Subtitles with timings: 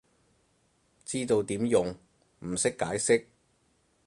[1.05, 1.93] 知道點用，
[2.39, 3.25] 唔識解釋